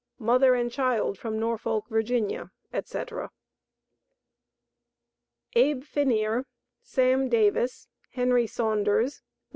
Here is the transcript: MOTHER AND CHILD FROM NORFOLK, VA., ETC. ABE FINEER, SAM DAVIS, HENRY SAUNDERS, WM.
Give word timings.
MOTHER 0.17 0.55
AND 0.55 0.71
CHILD 0.71 1.19
FROM 1.19 1.39
NORFOLK, 1.39 1.87
VA., 1.89 2.49
ETC. 2.73 3.29
ABE 5.53 5.83
FINEER, 5.83 6.47
SAM 6.81 7.29
DAVIS, 7.29 7.87
HENRY 8.09 8.47
SAUNDERS, 8.47 9.21
WM. 9.21 9.25